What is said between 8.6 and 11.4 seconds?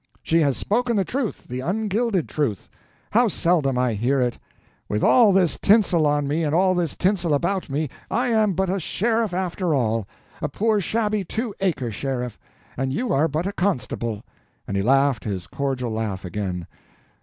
a sheriff after all—a poor shabby